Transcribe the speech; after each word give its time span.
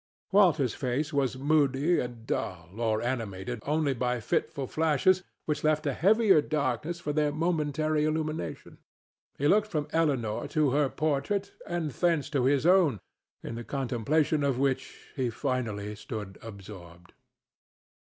Walter's 0.31 0.73
face 0.73 1.13
was 1.13 1.37
moody 1.37 1.99
and 1.99 2.25
dull 2.25 2.79
or 2.81 3.03
animated 3.03 3.59
only 3.67 3.93
by 3.93 4.19
fitful 4.19 4.65
flashes 4.65 5.21
which 5.45 5.63
left 5.63 5.85
a 5.85 5.93
heavier 5.93 6.41
darkness 6.41 6.99
for 6.99 7.13
their 7.13 7.31
momentary 7.31 8.03
illumination. 8.03 8.79
He 9.37 9.47
looked 9.47 9.67
from 9.67 9.87
Elinor 9.91 10.47
to 10.47 10.71
her 10.71 10.89
portrait, 10.89 11.51
and 11.67 11.91
thence 11.91 12.31
to 12.31 12.45
his 12.45 12.65
own, 12.65 12.99
in 13.43 13.53
the 13.53 13.63
contemplation 13.63 14.43
of 14.43 14.57
which 14.57 15.11
he 15.15 15.29
finally 15.29 15.93
stood 15.95 16.39
absorbed. 16.41 17.13